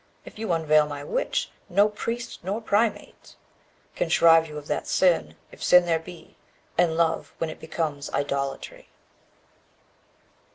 _45 0.21 0.21
If 0.25 0.39
you 0.39 0.51
unveil 0.51 0.87
my 0.87 1.03
Witch, 1.03 1.51
no 1.69 1.87
priest 1.87 2.39
nor 2.43 2.59
primate 2.59 3.35
Can 3.95 4.09
shrive 4.09 4.47
you 4.47 4.57
of 4.57 4.65
that 4.65 4.87
sin, 4.87 5.35
if 5.51 5.63
sin 5.63 5.85
there 5.85 5.99
be 5.99 6.37
In 6.75 6.97
love, 6.97 7.35
when 7.37 7.51
it 7.51 7.59
becomes 7.59 8.09
idolatry. 8.09 8.89